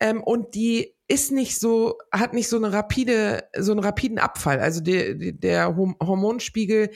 [0.00, 4.58] ähm, und die ist nicht so, hat nicht so eine rapide, so einen rapiden Abfall.
[4.58, 6.90] Also der, der Hormonspiegel,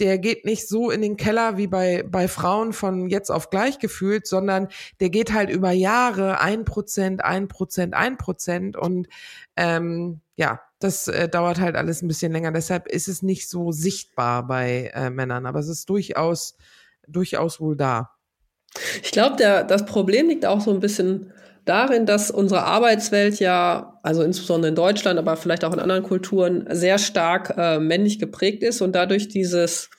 [0.00, 3.78] der geht nicht so in den Keller wie bei, bei Frauen von jetzt auf gleich
[3.78, 9.06] gefühlt, sondern der geht halt über Jahre ein Prozent, ein Prozent, ein Prozent und
[9.56, 12.50] ähm, ja, das äh, dauert halt alles ein bisschen länger.
[12.50, 16.56] Deshalb ist es nicht so sichtbar bei äh, Männern, aber es ist durchaus,
[17.06, 18.10] durchaus wohl da.
[19.02, 21.32] Ich glaube, das Problem liegt auch so ein bisschen
[21.64, 26.66] darin, dass unsere Arbeitswelt ja, also insbesondere in Deutschland, aber vielleicht auch in anderen Kulturen,
[26.70, 29.90] sehr stark äh, männlich geprägt ist und dadurch dieses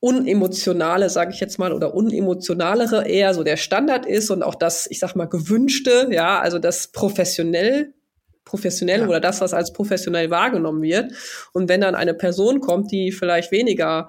[0.00, 4.86] unemotionale, sage ich jetzt mal, oder unemotionalere eher so der Standard ist und auch das,
[4.90, 7.94] ich sag mal, gewünschte, ja, also das professionell
[8.48, 9.06] professionell ja.
[9.06, 11.12] oder das, was als professionell wahrgenommen wird.
[11.52, 14.08] Und wenn dann eine Person kommt, die vielleicht weniger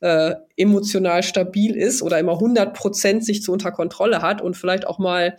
[0.00, 4.86] äh, emotional stabil ist oder immer 100 Prozent sich zu unter Kontrolle hat und vielleicht
[4.86, 5.36] auch mal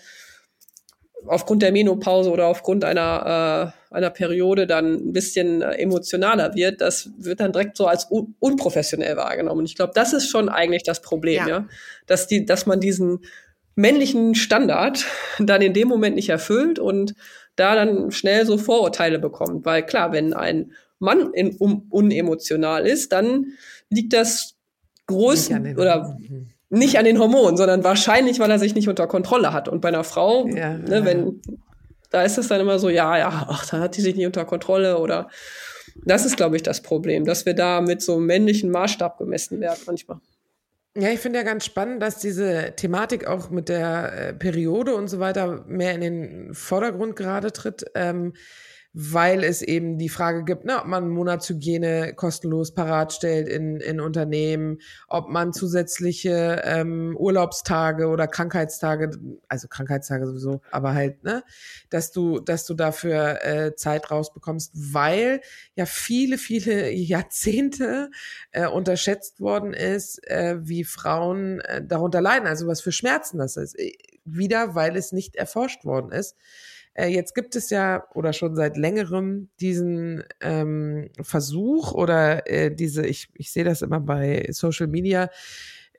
[1.28, 6.82] aufgrund der Menopause oder aufgrund einer, äh, einer Periode dann ein bisschen äh, emotionaler wird,
[6.82, 9.60] das wird dann direkt so als un unprofessionell wahrgenommen.
[9.60, 11.48] Und ich glaube, das ist schon eigentlich das Problem, ja.
[11.48, 11.68] ja,
[12.06, 13.20] dass die, dass man diesen
[13.76, 15.06] männlichen Standard
[15.40, 17.14] dann in dem Moment nicht erfüllt und
[17.56, 19.66] da dann schnell so Vorurteile bekommt.
[19.66, 23.54] Weil klar, wenn ein Mann in, um, unemotional ist, dann
[23.90, 24.56] liegt das
[25.08, 26.18] groß oder
[26.70, 29.68] nicht an den Hormonen, sondern wahrscheinlich, weil er sich nicht unter Kontrolle hat.
[29.68, 31.42] Und bei einer Frau, ja, ne, wenn,
[32.10, 34.46] da ist es dann immer so, ja, ja, ach, da hat die sich nicht unter
[34.46, 35.30] Kontrolle oder
[36.06, 39.60] das ist, glaube ich, das Problem, dass wir da mit so einem männlichen Maßstab gemessen
[39.60, 40.20] werden manchmal.
[40.96, 45.08] Ja, ich finde ja ganz spannend, dass diese Thematik auch mit der äh, Periode und
[45.08, 47.86] so weiter mehr in den Vordergrund gerade tritt.
[47.94, 48.34] Ähm,
[49.00, 54.00] weil es eben die Frage gibt, ne, ob man Monatshygiene kostenlos parat stellt in, in
[54.00, 59.12] Unternehmen, ob man zusätzliche ähm, Urlaubstage oder Krankheitstage,
[59.48, 61.44] also Krankheitstage sowieso, aber halt, ne,
[61.92, 65.42] dass du, dass du dafür äh, Zeit rausbekommst, weil
[65.76, 68.10] ja viele, viele Jahrzehnte
[68.50, 73.58] äh, unterschätzt worden ist, äh, wie Frauen äh, darunter leiden, also was für Schmerzen das
[73.58, 73.78] ist.
[74.26, 76.36] Wieder, weil es nicht erforscht worden ist.
[76.98, 83.06] Äh, jetzt gibt es ja oder schon seit längerem diesen ähm, Versuch oder äh, diese,
[83.06, 85.30] ich, ich sehe das immer bei Social Media,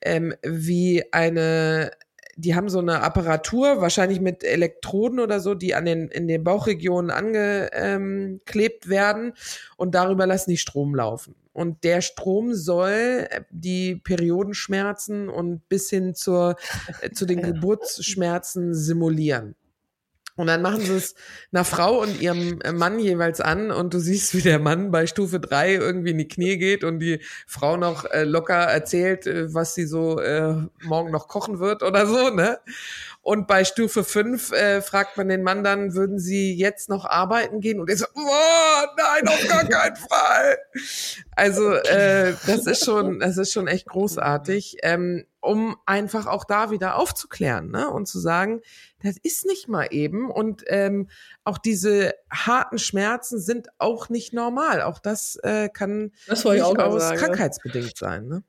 [0.03, 1.93] ähm, wie eine
[2.41, 6.45] die haben so eine Apparatur, wahrscheinlich mit Elektroden oder so, die an den, in den
[6.45, 9.33] Bauchregionen angeklebt ähm, werden
[9.77, 11.35] und darüber lassen die Strom laufen.
[11.53, 16.55] Und der Strom soll äh, die Periodenschmerzen und bis hin zur,
[17.01, 19.57] äh, zu den Geburtsschmerzen simulieren.
[20.39, 21.17] Und dann machen sie es
[21.53, 25.41] einer Frau und ihrem Mann jeweils an und du siehst, wie der Mann bei Stufe
[25.41, 29.75] drei irgendwie in die Knie geht und die Frau noch äh, locker erzählt, äh, was
[29.75, 32.61] sie so äh, morgen noch kochen wird oder so, ne?
[33.29, 37.61] Und bei Stufe 5 äh, fragt man den Mann dann, würden Sie jetzt noch arbeiten
[37.61, 37.79] gehen?
[37.79, 40.57] Und er so, oh, nein, auf gar keinen Fall.
[41.37, 46.71] Also äh, das ist schon, das ist schon echt großartig, ähm, um einfach auch da
[46.71, 47.91] wieder aufzuklären ne?
[47.91, 48.63] und zu sagen,
[49.03, 50.31] das ist nicht mal eben.
[50.31, 51.11] Und ähm,
[51.45, 54.81] auch diese harten Schmerzen sind auch nicht normal.
[54.81, 58.27] Auch das äh, kann das durchaus krankheitsbedingt sein.
[58.27, 58.43] Ne?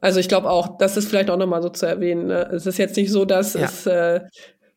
[0.00, 2.26] Also ich glaube auch, das ist vielleicht auch nochmal so zu erwähnen.
[2.26, 2.50] Ne?
[2.52, 3.64] Es ist jetzt nicht so, dass ja.
[3.64, 4.20] es äh,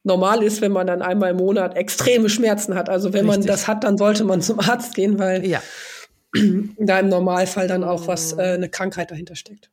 [0.04, 2.90] normal ist, wenn man dann einmal im Monat extreme Schmerzen hat.
[2.90, 3.46] Also wenn Richtig.
[3.46, 5.62] man das hat, dann sollte man zum Arzt gehen, weil ja.
[6.78, 9.70] da im Normalfall dann auch was äh, eine Krankheit dahinter steckt.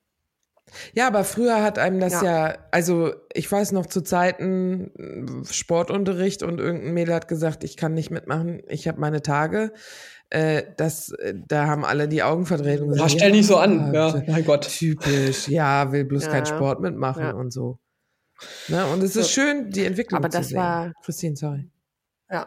[0.94, 2.48] Ja, aber früher hat einem das ja.
[2.48, 4.90] ja, also ich weiß noch zu Zeiten
[5.48, 9.72] äh, Sportunterricht und irgendein Mädel hat gesagt, ich kann nicht mitmachen, ich habe meine Tage.
[10.32, 13.92] Äh, das, äh, da haben alle die Augen verdreht und gesagt, stell nicht so an,
[13.92, 14.66] ja, mein Gott.
[14.66, 16.30] Typisch, ja, will bloß ja.
[16.30, 17.32] keinen Sport mitmachen ja.
[17.32, 17.78] und so.
[18.68, 18.86] Ne?
[18.86, 19.40] Und es ist so.
[19.40, 20.58] schön, die Entwicklung aber das zu sehen.
[20.58, 21.70] War, Christine, sorry.
[22.30, 22.46] Ja,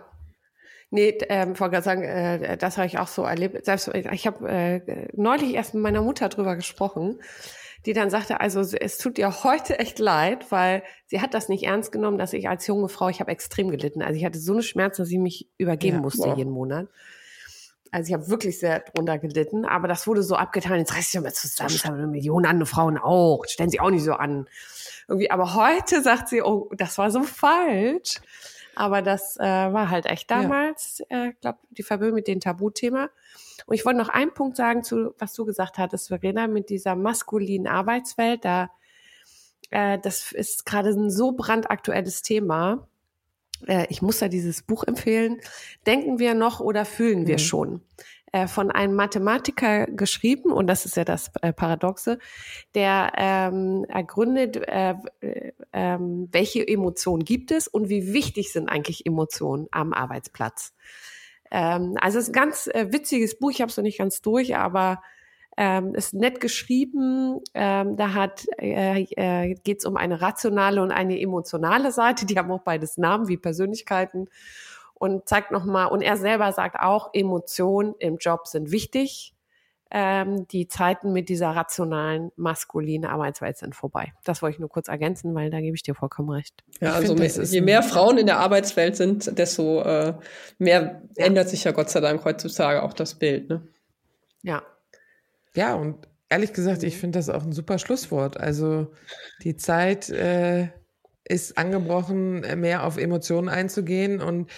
[0.91, 3.65] Nee, ähm, wollte gerade sagen, äh, das habe ich auch so erlebt.
[3.65, 7.19] Selbst ich habe äh, neulich erst mit meiner Mutter drüber gesprochen
[7.85, 11.63] die dann sagte, also es tut ihr heute echt leid, weil sie hat das nicht
[11.63, 14.01] ernst genommen, dass ich als junge Frau, ich habe extrem gelitten.
[14.01, 16.37] Also ich hatte so eine Schmerzen, dass ich mich übergeben ja, musste wow.
[16.37, 16.87] jeden Monat.
[17.91, 21.19] Also ich habe wirklich sehr drunter gelitten, aber das wurde so abgetan, jetzt reiß dich
[21.19, 24.47] doch mal zusammen, das haben Millionen andere Frauen auch, stellen sie auch nicht so an.
[25.07, 28.19] Irgendwie, aber heute sagt sie, oh, das war so falsch.
[28.75, 31.27] Aber das äh, war halt echt damals, ja.
[31.27, 33.09] äh, glaube die Verbindung mit dem Tabuthema.
[33.65, 36.95] Und ich wollte noch einen Punkt sagen zu, was du gesagt hattest, Verena, mit dieser
[36.95, 38.43] maskulinen Arbeitswelt.
[38.43, 38.69] Da,
[39.71, 42.87] äh, das ist gerade ein so brandaktuelles Thema.
[43.67, 45.39] Äh, ich muss da dieses Buch empfehlen.
[45.85, 47.39] Denken wir noch oder fühlen wir mhm.
[47.39, 47.81] schon?
[48.35, 52.19] Äh, von einem Mathematiker geschrieben, und das ist ja das äh, Paradoxe,
[52.73, 54.95] der ähm, ergründet, äh,
[55.71, 60.73] äh, welche Emotionen gibt es und wie wichtig sind eigentlich Emotionen am Arbeitsplatz.
[61.49, 64.57] Ähm, also es ist ein ganz witziges Buch, ich habe es noch nicht ganz durch,
[64.57, 65.01] aber
[65.57, 67.39] ähm, ist nett geschrieben.
[67.53, 72.25] Ähm, da hat äh, äh, geht es um eine rationale und eine emotionale Seite.
[72.25, 74.27] Die haben auch beides Namen wie Persönlichkeiten
[74.93, 75.85] und zeigt noch mal.
[75.85, 79.33] Und er selber sagt auch, Emotionen im Job sind wichtig.
[79.91, 84.13] Ähm, die Zeiten mit dieser rationalen, maskulinen Arbeitswelt sind vorbei.
[84.23, 86.63] Das wollte ich nur kurz ergänzen, weil da gebe ich dir vollkommen recht.
[86.81, 90.15] Ja, ich also find, je mehr Frauen in der Arbeitswelt sind, desto äh,
[90.57, 91.25] mehr ja.
[91.25, 93.47] ändert sich ja Gott sei Dank heutzutage auch das Bild.
[93.47, 93.61] Ne?
[94.41, 94.63] Ja.
[95.55, 98.37] Ja, und ehrlich gesagt, ich finde das auch ein super Schlusswort.
[98.39, 98.91] Also
[99.43, 100.69] die Zeit äh,
[101.23, 104.51] ist angebrochen, mehr auf Emotionen einzugehen und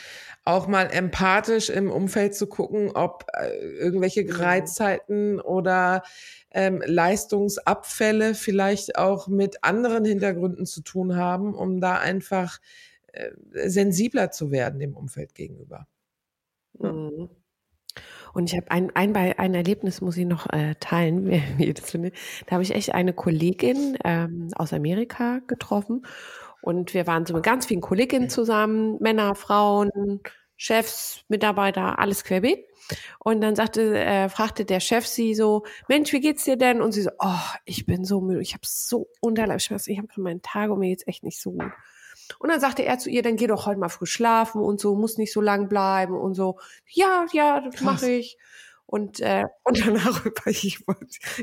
[0.44, 6.04] auch mal empathisch im Umfeld zu gucken, ob äh, irgendwelche Gereiztheiten oder
[6.52, 12.60] ähm, Leistungsabfälle vielleicht auch mit anderen Hintergründen zu tun haben, um da einfach
[13.08, 13.32] äh,
[13.68, 15.86] sensibler zu werden dem Umfeld gegenüber.
[16.80, 17.30] Mhm.
[18.38, 21.90] Und ich habe ein, ein, ein Erlebnis, muss ich noch äh, teilen, wie ich das
[21.90, 22.12] finde.
[22.46, 26.06] Da habe ich echt eine Kollegin ähm, aus Amerika getroffen.
[26.62, 30.22] Und wir waren so mit ganz vielen Kolleginnen zusammen, Männer, Frauen,
[30.56, 32.64] Chefs, Mitarbeiter, alles querbeet.
[33.18, 36.80] Und dann sagte, äh, fragte der Chef sie so, Mensch, wie geht's dir denn?
[36.80, 40.44] Und sie so, oh, ich bin so müde, ich habe so Unterleibschmerzen, ich habe meinen
[40.44, 41.72] Tag und mir geht's echt nicht so gut.
[42.40, 44.96] Und dann sagte er zu ihr, dann geh doch heute mal früh schlafen und so,
[44.96, 46.60] muss nicht so lang bleiben und so.
[46.88, 48.38] Ja, ja, das mache ich.
[48.86, 50.80] Und, äh, und danach war ich,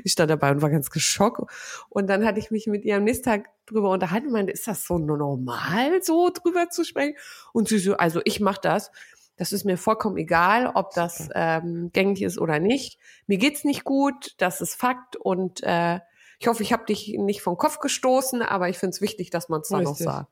[0.02, 1.42] ich stand dabei und war ganz geschockt.
[1.88, 4.66] Und dann hatte ich mich mit ihr am nächsten Tag drüber unterhalten und meinte, ist
[4.66, 7.16] das so normal, so drüber zu sprechen?
[7.52, 8.90] Und sie so, also ich mache das.
[9.36, 12.98] Das ist mir vollkommen egal, ob das ähm, gängig ist oder nicht.
[13.26, 15.98] Mir geht's nicht gut, das ist Fakt und äh,
[16.38, 19.48] ich hoffe, ich habe dich nicht vom Kopf gestoßen, aber ich finde es wichtig, dass
[19.48, 20.28] man es dann noch sagt.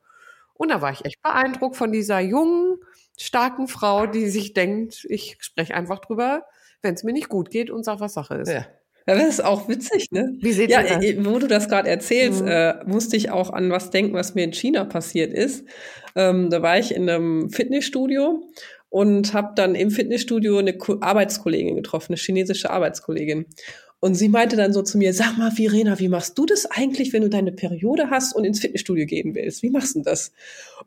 [0.54, 2.76] Und da war ich echt beeindruckt von dieser jungen,
[3.18, 6.44] starken Frau, die sich denkt, ich spreche einfach drüber,
[6.82, 8.50] wenn es mir nicht gut geht und sag, was Sache ist.
[8.50, 8.66] Ja.
[9.06, 10.36] Ja, das ist auch witzig, ne?
[10.40, 11.04] Wie seht ja, ihr das?
[11.04, 12.48] Äh, wo du das gerade erzählst, mhm.
[12.48, 15.66] äh, musste ich auch an was denken, was mir in China passiert ist.
[16.14, 18.44] Ähm, da war ich in einem Fitnessstudio
[18.90, 23.46] und habe dann im Fitnessstudio eine Arbeitskollegin getroffen, eine chinesische Arbeitskollegin.
[24.04, 27.12] Und sie meinte dann so zu mir, sag mal, Verena, wie machst du das eigentlich,
[27.12, 29.62] wenn du deine Periode hast und ins Fitnessstudio gehen willst?
[29.62, 30.32] Wie machst du das?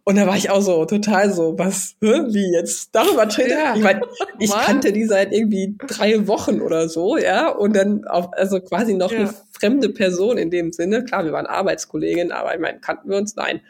[0.03, 3.51] Und da war ich auch so total so, was, hä, wie jetzt darüber treten?
[3.51, 3.73] Ja.
[3.73, 4.01] Ich meine,
[4.37, 4.65] ich Mann.
[4.65, 9.13] kannte die seit irgendwie drei Wochen oder so, ja, und dann auch, also quasi noch
[9.13, 9.19] ja.
[9.19, 9.33] eine
[9.65, 11.03] fremde Person in dem Sinne.
[11.03, 13.35] Klar, wir waren Arbeitskolleginnen, aber ich meine, kannten wir uns?
[13.35, 13.61] Nein.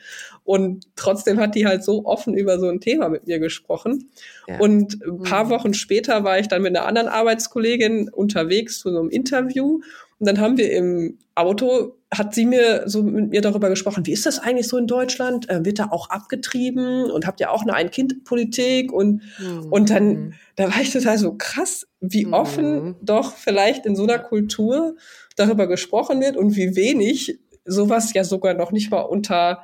[0.44, 4.10] Und trotzdem hat die halt so offen über so ein Thema mit mir gesprochen.
[4.48, 4.60] Ja.
[4.60, 5.50] Und ein paar mhm.
[5.50, 9.80] Wochen später war ich dann mit einer anderen Arbeitskollegin unterwegs zu so einem Interview.
[10.20, 14.14] Und dann haben wir im Auto, hat sie mir so mit mir darüber gesprochen, wie
[14.14, 15.50] ist das eigentlich so in Deutschland?
[15.50, 17.10] Äh, wird da auch abgetrieben?
[17.10, 18.94] Und habt ihr auch eine Ein-Kind-Politik?
[18.94, 19.72] Und, mhm.
[19.72, 22.34] und dann, da war ich total so krass, wie mhm.
[22.34, 24.96] offen doch vielleicht in so einer Kultur
[25.36, 29.64] darüber gesprochen wird und wie wenig sowas ja sogar noch nicht mal unter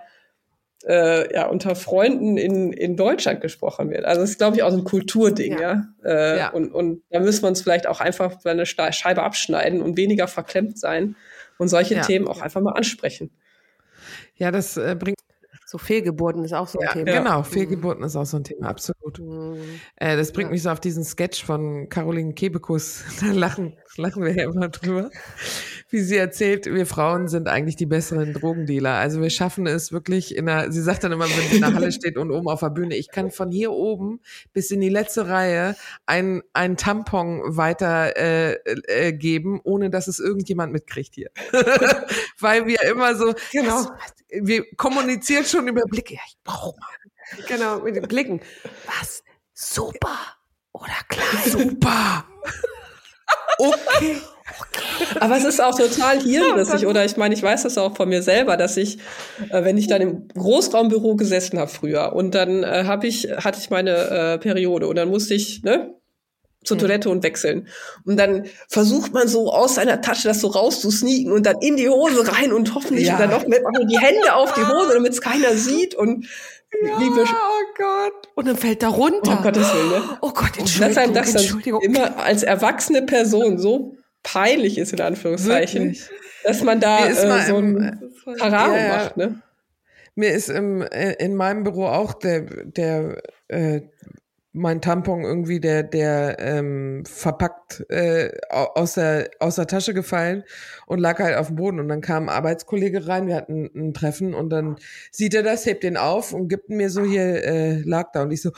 [0.87, 4.05] äh, ja, unter Freunden in, in Deutschland gesprochen wird.
[4.05, 5.59] Also das ist, glaube ich, auch so ein Kulturding, ja.
[5.61, 5.83] ja?
[6.03, 6.49] Äh, ja.
[6.49, 10.79] Und, und da müssen wir uns vielleicht auch einfach eine Scheibe abschneiden und weniger verklemmt
[10.79, 11.15] sein
[11.59, 12.01] und solche ja.
[12.01, 13.29] Themen auch einfach mal ansprechen.
[14.35, 15.19] Ja, das äh, bringt
[15.71, 17.11] so Fehlgeburten ist auch so ein ja, Thema.
[17.17, 17.45] Genau, mhm.
[17.45, 18.07] Fehlgeburten mhm.
[18.07, 19.19] ist auch so ein Thema, absolut.
[19.19, 19.79] Mhm.
[19.95, 20.51] Äh, das bringt ja.
[20.51, 23.05] mich so auf diesen Sketch von Caroline Kebekus.
[23.21, 25.09] Da lachen, lachen wir ja immer drüber
[25.91, 28.93] wie sie erzählt, wir Frauen sind eigentlich die besseren Drogendealer.
[28.93, 31.73] Also wir schaffen es wirklich in einer, sie sagt dann immer, wenn sie in der
[31.73, 34.21] Halle steht und oben auf der Bühne, ich kann von hier oben
[34.53, 38.53] bis in die letzte Reihe ein, ein Tampon weiter äh,
[38.87, 41.29] äh, geben, ohne dass es irgendjemand mitkriegt hier.
[42.39, 43.91] Weil wir immer so, genau,
[44.29, 46.13] wir kommunizieren schon über Blicke.
[46.13, 47.45] Ja, ich brauche mal.
[47.47, 48.41] Genau, mit den Blicken.
[48.85, 49.23] Was?
[49.53, 50.17] Super
[50.71, 51.51] oder klein?
[51.51, 52.25] Super.
[53.57, 54.21] okay.
[55.19, 58.21] Aber es ist auch total hirnrissig, oder ich meine, ich weiß das auch von mir
[58.21, 58.97] selber, dass ich,
[59.49, 63.59] äh, wenn ich dann im Großraumbüro gesessen habe früher und dann äh, hab ich, hatte
[63.59, 65.95] ich meine äh, Periode und dann musste ich, ne,
[66.63, 66.81] zur mhm.
[66.81, 67.67] Toilette und wechseln.
[68.05, 71.89] Und dann versucht man so aus seiner Tasche das so rauszusneaken und dann in die
[71.89, 73.17] Hose rein und hoffentlich ja.
[73.17, 76.27] dann noch mit die Hände auf die Hose, damit es keiner sieht und
[76.83, 78.29] ja, liebe oh Gott.
[78.35, 79.37] Und dann fällt da runter.
[79.39, 80.17] Oh Gottes Willen, ne?
[80.21, 85.01] Oh Gott, Entschuldigung, und das das dann immer als erwachsene Person so peinlich ist, in
[85.01, 86.09] Anführungszeichen, Wirklich?
[86.43, 87.99] dass man da äh, so ein
[88.37, 89.17] Karamo ja, macht.
[89.17, 89.41] Ne?
[90.15, 93.81] Mir ist im, äh, in meinem Büro auch der, der äh,
[94.53, 100.43] mein Tampon irgendwie der der ähm, verpackt äh, aus der aus der Tasche gefallen
[100.85, 101.79] und lag halt auf dem Boden.
[101.79, 104.75] Und dann kam ein Arbeitskollege rein wir hatten ein Treffen und dann
[105.09, 108.31] sieht er das hebt den auf und gibt mir so hier äh, lag da und
[108.31, 108.51] ich so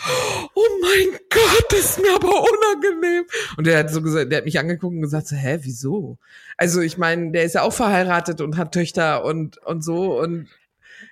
[0.56, 3.26] oh mein Gott das ist mir aber unangenehm.
[3.58, 6.18] Und der hat so gesagt der hat mich angeguckt und gesagt so hä wieso?
[6.58, 10.20] Also ich meine der ist ja auch verheiratet und hat Töchter und und so.
[10.20, 10.48] Und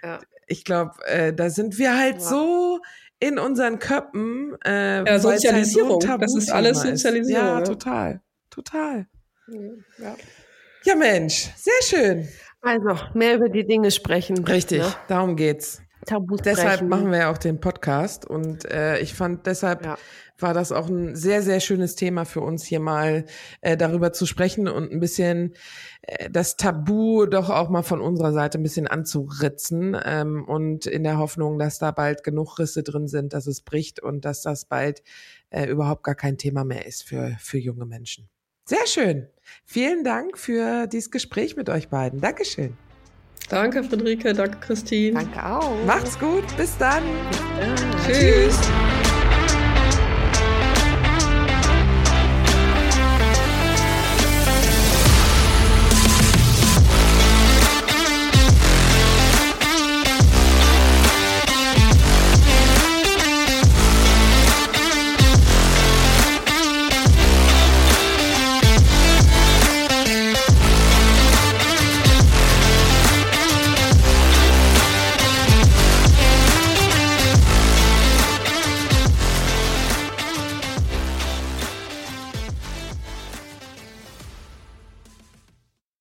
[0.01, 0.19] ja.
[0.47, 2.21] ich glaube äh, da sind wir halt ja.
[2.21, 2.79] so
[3.21, 4.57] in unseren Köpfen.
[4.65, 6.01] Äh, ja, Sozialisierung.
[6.01, 7.45] Halt so das ist alles Sozialisierung.
[7.45, 8.21] Ja, ja, total.
[8.49, 9.07] Total.
[9.97, 10.15] Ja.
[10.83, 12.27] ja, Mensch, sehr schön.
[12.61, 14.43] Also, mehr über die Dinge sprechen.
[14.43, 14.93] Richtig, ne?
[15.07, 15.81] darum geht's.
[16.05, 16.89] Tabus deshalb brechen.
[16.89, 19.97] machen wir ja auch den Podcast und äh, ich fand deshalb, ja.
[20.39, 23.25] war das auch ein sehr, sehr schönes Thema für uns hier mal
[23.61, 25.53] äh, darüber zu sprechen und ein bisschen
[26.01, 31.03] äh, das Tabu doch auch mal von unserer Seite ein bisschen anzuritzen ähm, und in
[31.03, 34.65] der Hoffnung, dass da bald genug Risse drin sind, dass es bricht und dass das
[34.65, 35.03] bald
[35.49, 38.29] äh, überhaupt gar kein Thema mehr ist für, für junge Menschen.
[38.65, 39.27] Sehr schön.
[39.65, 42.21] Vielen Dank für dieses Gespräch mit euch beiden.
[42.21, 42.77] Dankeschön.
[43.49, 44.33] Danke, Friederike.
[44.33, 45.19] Danke, Christine.
[45.19, 45.75] Danke auch.
[45.85, 46.45] Macht's gut.
[46.57, 47.03] Bis dann.
[47.29, 47.75] Bis dann.
[48.05, 48.55] Tschüss.
[48.55, 48.90] Tschüss.